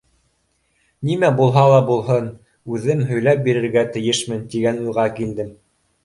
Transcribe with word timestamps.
Нимә 1.09 1.27
булһа 1.39 1.65
ла 1.71 1.81
булһын, 1.89 2.29
үҙем 2.77 3.03
һөйләп 3.09 3.43
бирергә 3.49 3.83
тейешмен, 3.97 4.41
тигән 4.55 4.81
уйға 4.87 5.05
килдем. 5.21 5.53